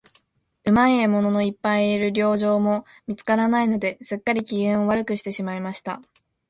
[0.63, 6.01] うまい獲物のいっぱいいる猟場も見つからないので、すっかり、機嫌を悪くしていました。